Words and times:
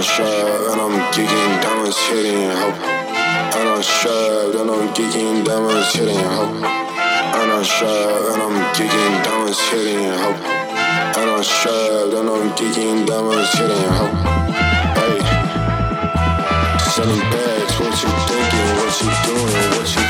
I'm 0.00 0.06
sure, 0.06 0.72
and 0.72 0.80
I'm 0.80 1.12
geeking, 1.12 1.60
diamonds 1.60 1.98
hitting, 2.08 2.48
hope. 2.56 2.74
And 3.52 3.68
I'm 3.68 3.82
sure, 3.82 4.58
and 4.58 4.70
I'm 4.70 4.88
geeking, 4.94 5.44
diamonds 5.44 5.92
hitting, 5.92 6.16
hope. 6.16 6.56
And 6.56 7.52
I'm 7.52 7.62
sure, 7.62 8.32
and 8.32 8.40
I'm 8.40 8.56
geeking, 8.72 9.24
diamonds 9.24 9.60
hitting, 9.68 10.08
hope. 10.08 10.40
And 11.20 11.30
I'm 11.30 11.42
sure, 11.42 12.18
and 12.18 12.30
I'm 12.30 12.48
geeking, 12.56 13.06
diamonds 13.06 13.52
hitting, 13.52 13.92
hope. 13.92 14.16
Hey, 14.96 15.20
selling 16.88 17.20
bags, 17.28 17.78
what 17.78 17.92
you 18.02 18.08
thinking, 18.24 18.70
what 18.80 19.02
you 19.02 19.10
doing, 19.28 19.70
what 19.76 19.96
you 19.96 20.09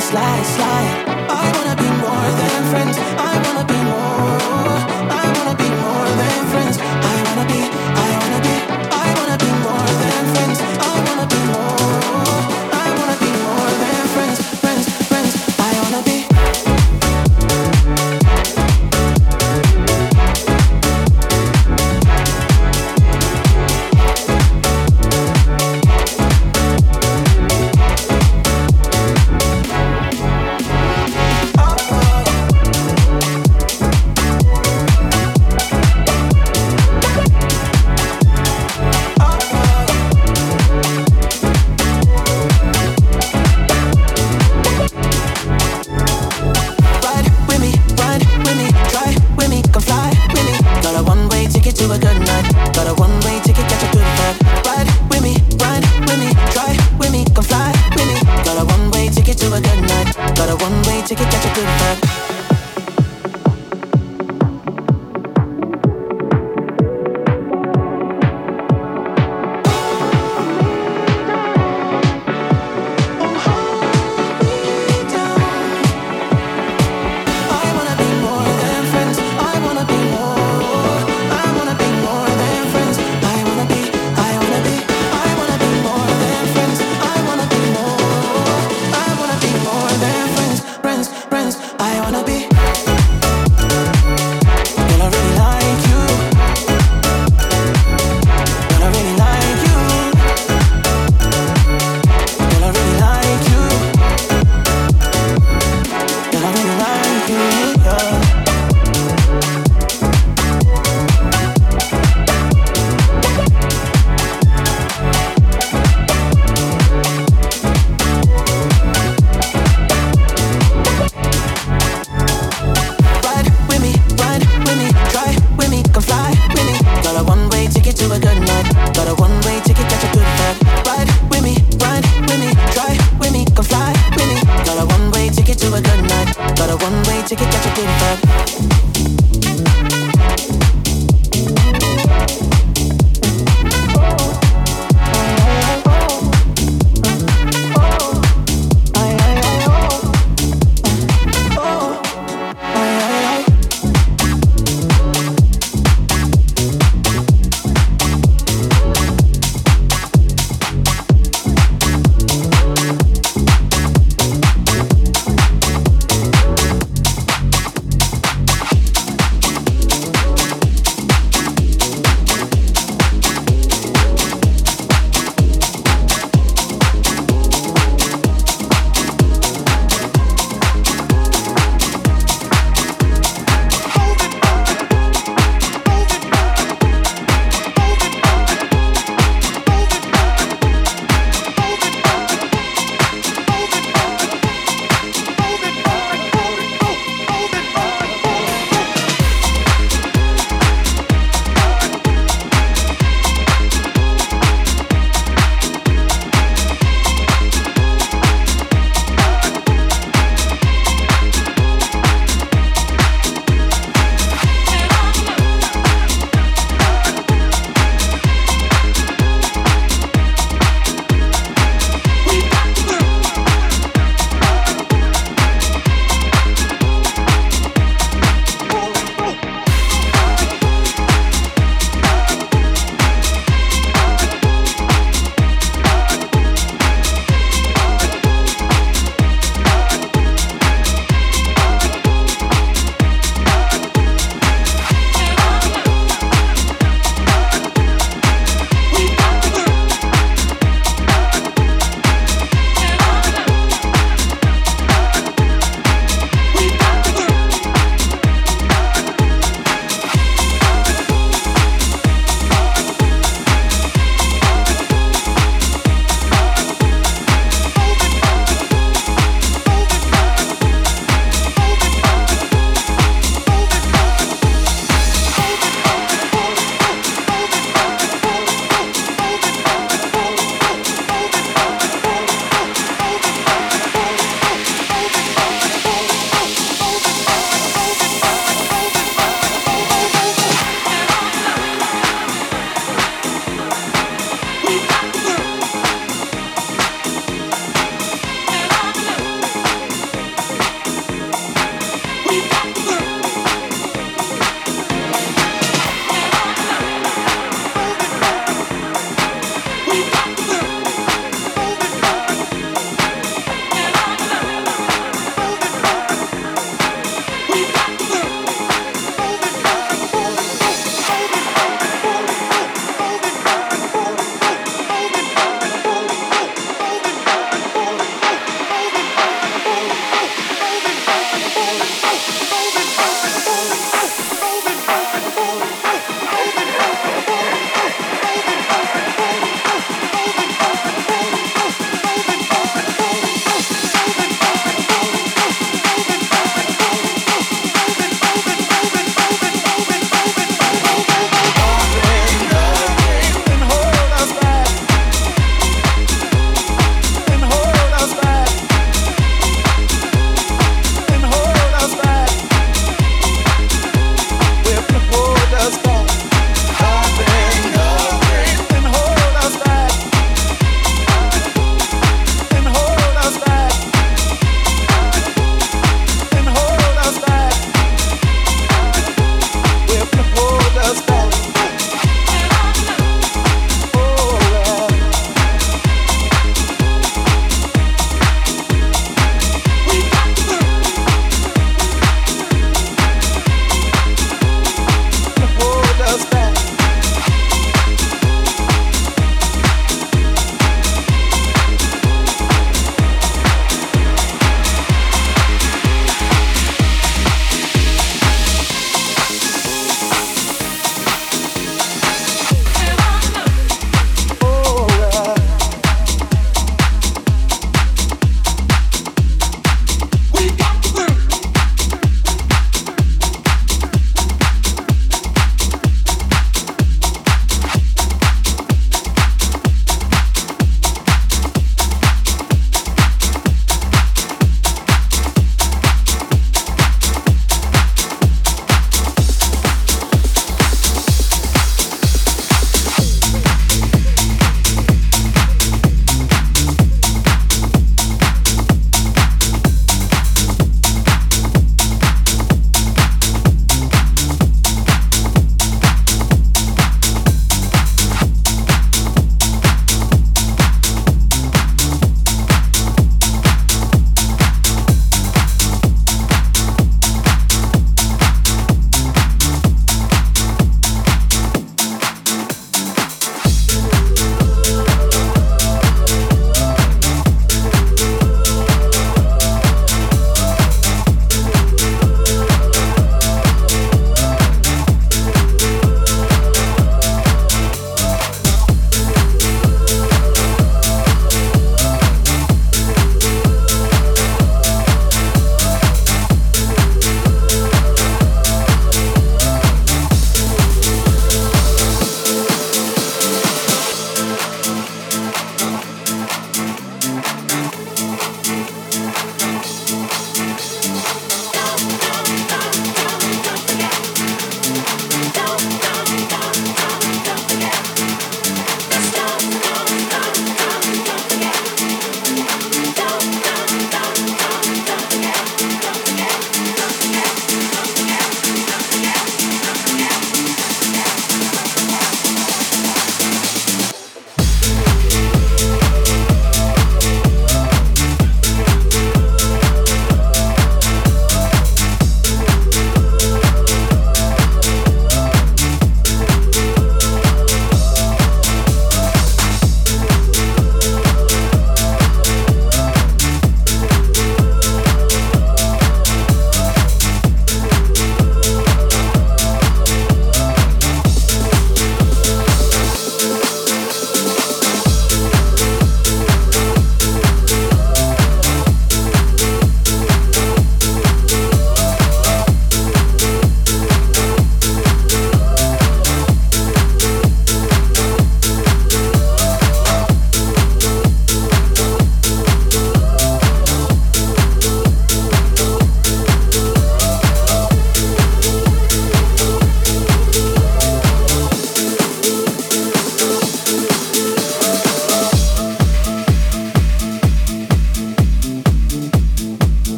slide, 0.00 0.46
slide. 0.46 1.19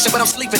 passion, 0.00 0.12
but 0.12 0.20
I'm 0.20 0.26
sleeping. 0.26 0.59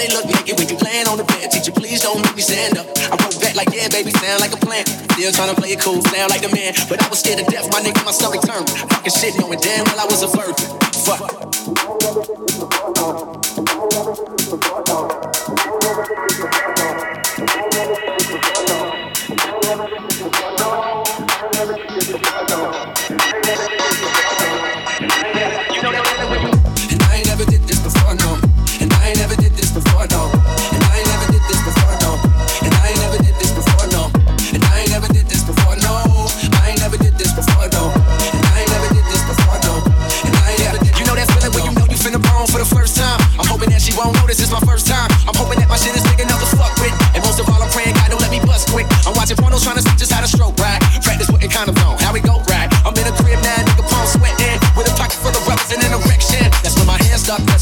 They 0.00 0.08
look 0.16 0.24
naked 0.24 0.56
when 0.56 0.66
you 0.66 0.76
playing 0.76 1.08
on 1.08 1.18
the 1.18 1.24
bed. 1.24 1.50
Teacher, 1.50 1.72
please 1.72 2.00
don't 2.00 2.24
make 2.24 2.34
me 2.34 2.40
stand 2.40 2.78
up. 2.78 2.86
I 3.12 3.20
wrote 3.20 3.38
back 3.38 3.54
like, 3.54 3.68
yeah, 3.68 3.86
baby, 3.92 4.12
sound 4.12 4.40
like 4.40 4.50
a 4.50 4.56
plan. 4.56 4.86
Still 5.12 5.30
trying 5.30 5.54
to 5.54 5.60
play 5.60 5.72
it 5.72 5.80
cool, 5.80 6.00
sound 6.00 6.30
like 6.30 6.40
a 6.40 6.48
man. 6.48 6.72
But 6.88 7.04
I 7.04 7.08
was 7.10 7.20
scared 7.20 7.40
to 7.40 7.44
death, 7.44 7.68
my 7.70 7.80
nigga, 7.84 8.02
my 8.06 8.12
stomach 8.12 8.40
turned. 8.40 8.70
Fucking 8.70 9.12
shit, 9.12 9.36
knowing 9.38 9.60
damn 9.60 9.84
well 9.84 10.00
I 10.00 10.06
was 10.06 10.22
a 10.22 10.28
virgin. 10.32 10.72
Fuck. 11.04 11.59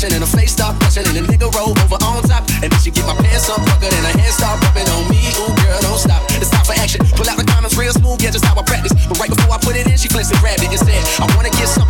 bustin' 0.08 0.22
and 0.22 0.24
her 0.24 0.38
face 0.38 0.52
start 0.52 0.78
blushing 0.78 1.06
and 1.06 1.16
the 1.16 1.22
nigga 1.22 1.52
roll 1.54 1.70
over 1.70 1.98
on 2.04 2.22
top. 2.24 2.44
And 2.62 2.72
then 2.72 2.80
she 2.80 2.90
get 2.90 3.06
my 3.06 3.14
pants 3.14 3.48
up, 3.48 3.60
fucker, 3.60 3.88
and 3.88 4.04
her 4.06 4.18
hands 4.18 4.34
start 4.34 4.60
rubbing 4.62 4.88
on 4.88 5.08
me. 5.08 5.20
Ooh, 5.40 5.52
girl, 5.62 5.80
don't 5.80 5.98
stop. 5.98 6.22
It's 6.40 6.50
time 6.50 6.64
for 6.64 6.74
action. 6.74 7.00
Pull 7.16 7.28
out 7.28 7.36
the 7.36 7.44
comments 7.44 7.76
real 7.76 7.92
smooth, 7.92 8.22
yeah, 8.22 8.30
just 8.30 8.44
how 8.44 8.58
I 8.58 8.62
practice. 8.62 8.92
But 9.08 9.18
right 9.18 9.30
before 9.30 9.52
I 9.52 9.58
put 9.58 9.76
it 9.76 9.86
in, 9.86 9.96
she 9.96 10.08
flinched 10.08 10.32
and 10.32 10.40
grabbed 10.40 10.62
it 10.62 10.70
and 10.70 10.80
said, 10.80 11.02
I 11.20 11.26
wanna 11.36 11.50
get 11.50 11.68
some. 11.68 11.87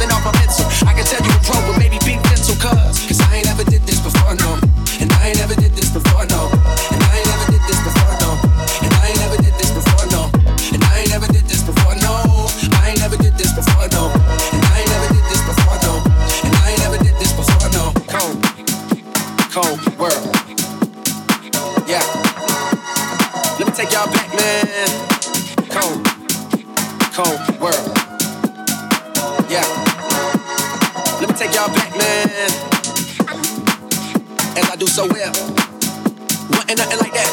take 23.79 23.93
y'all 23.93 24.11
back, 24.11 24.27
man. 24.35 24.91
Cold, 25.71 26.03
cold 27.15 27.39
world. 27.63 27.87
Yeah. 29.47 29.63
Let 31.23 31.31
me 31.31 31.35
take 31.39 31.55
y'all 31.55 31.71
back, 31.71 31.95
man. 31.95 32.51
As 34.59 34.67
I 34.67 34.75
do 34.75 34.89
so 34.89 35.07
well. 35.07 35.31
Wasn't 36.51 36.75
nothing 36.75 36.99
like 36.99 37.15
that, 37.15 37.31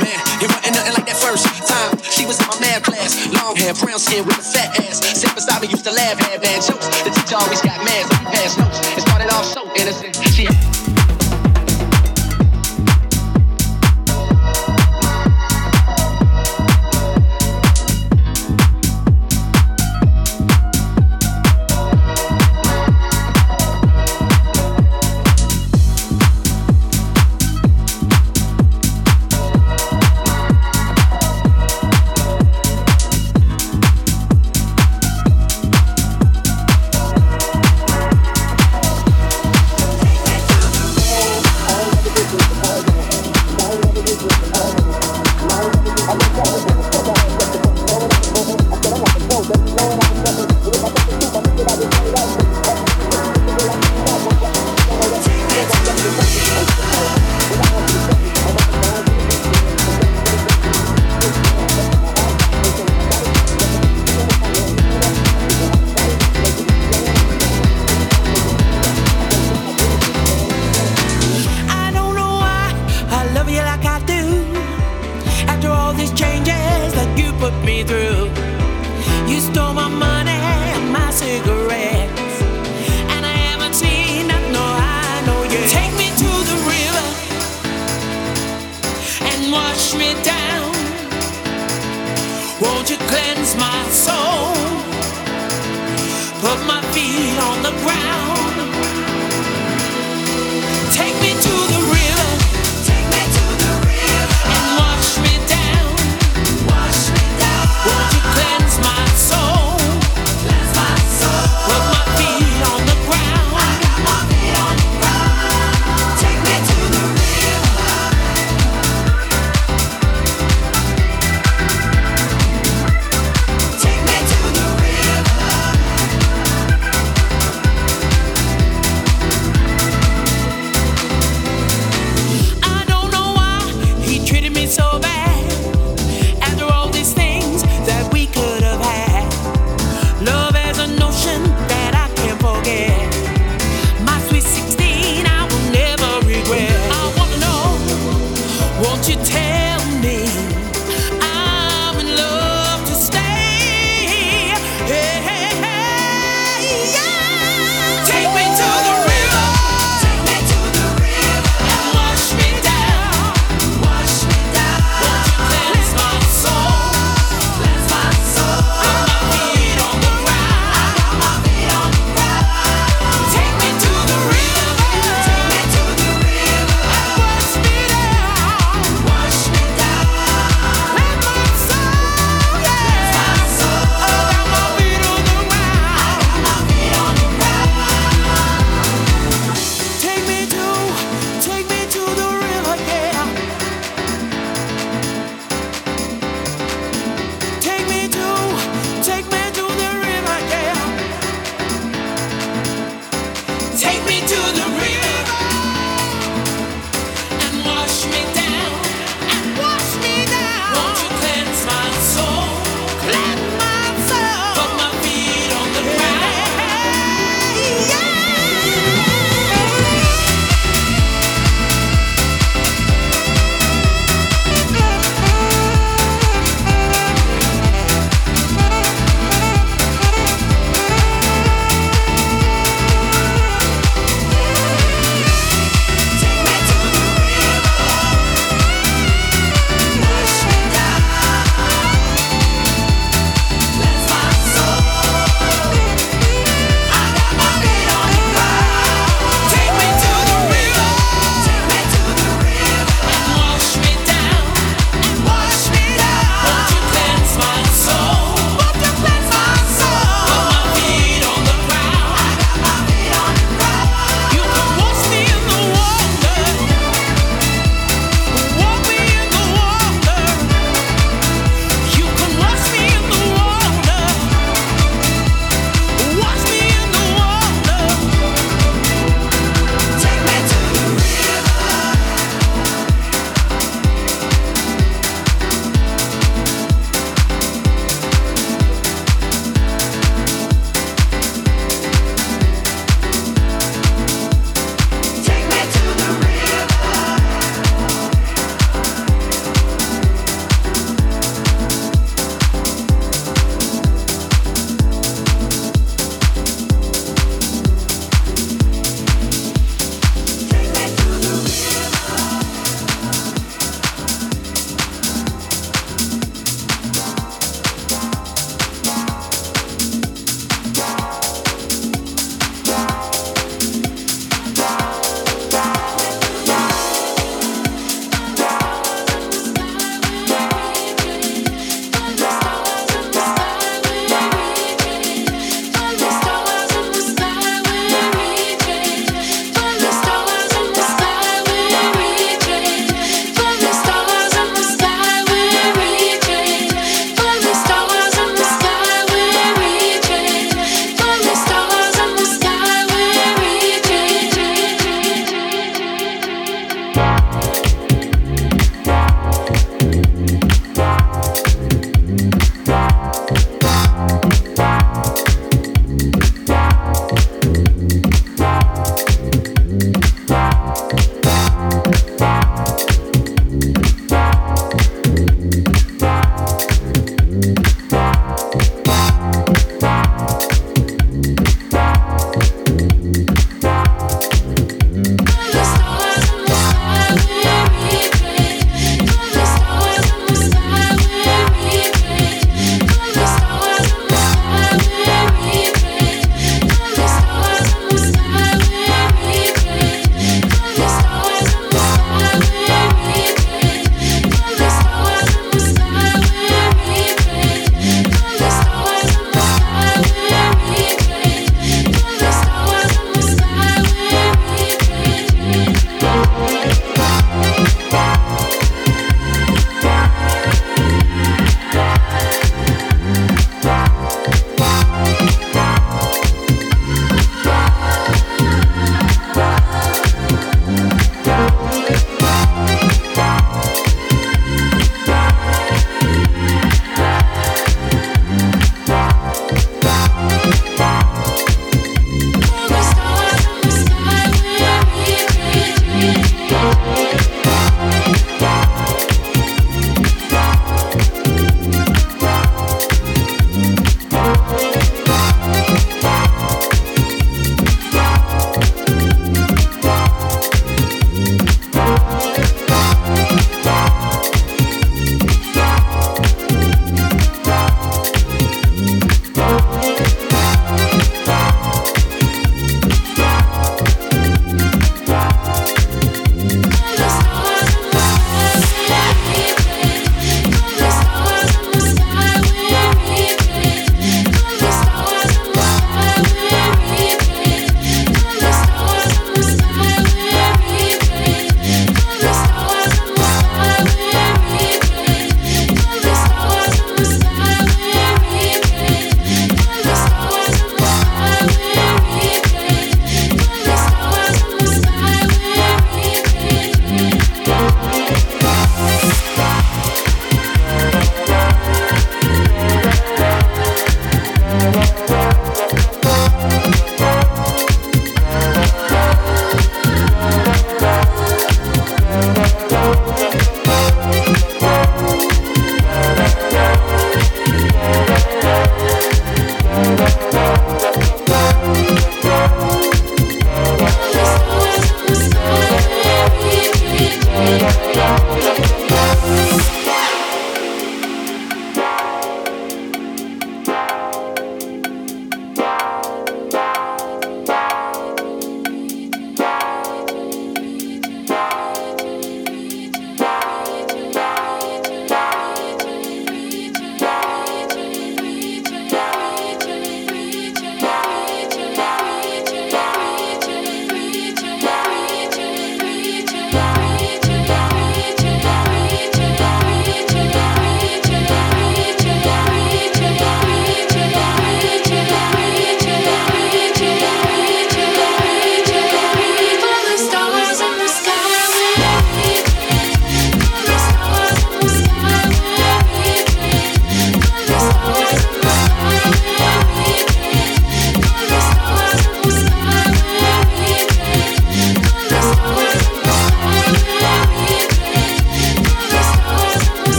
man. 0.00 0.16
It 0.40 0.48
wasn't 0.48 0.72
nothing 0.72 0.94
like 0.96 1.04
that 1.04 1.20
first 1.20 1.44
time. 1.68 2.00
She 2.00 2.24
was 2.24 2.40
in 2.40 2.48
my 2.48 2.56
math 2.64 2.84
class. 2.84 3.20
Long 3.36 3.54
hair, 3.54 3.74
brown 3.74 3.98
skin 3.98 4.24
with 4.24 4.38
a 4.38 4.42
fat 4.42 4.80
ass. 4.80 5.04
Sick 5.04 5.34
beside 5.34 5.60
me, 5.60 5.68
used 5.68 5.84
to 5.84 5.92
laugh 5.92 6.16
at 6.32 6.40
man 6.40 6.62
jokes. 6.64 6.88
The 7.04 7.12
teacher 7.12 7.36
always 7.36 7.60
got 7.60 7.76
mad, 7.84 8.08
so 8.08 8.16
he 8.16 8.24
passed 8.32 8.56
notes. 8.56 8.80
It 8.96 9.02
started 9.04 9.28
off 9.36 9.44
so 9.44 9.68
innocent. 9.76 10.16
She 10.32 10.48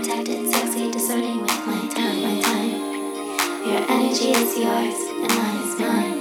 protected, 0.00 0.50
sexy, 0.50 0.90
discerning 0.90 1.42
with 1.42 1.66
my 1.66 1.86
time, 1.94 2.22
my 2.22 2.40
time. 2.40 2.70
Your 3.66 3.84
energy 3.90 4.30
is 4.30 4.56
yours, 4.56 4.94
and 5.10 5.28
mine 5.36 5.56
is 5.62 5.78
mine. 5.78 6.19